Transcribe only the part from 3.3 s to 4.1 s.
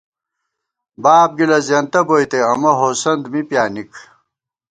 می پیانِک